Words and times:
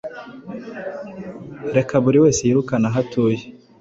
Reka 1.75 1.93
buri 2.03 2.17
wese 2.23 2.41
yirukane 2.43 2.85
aho 2.89 2.97
atuye 3.03 3.41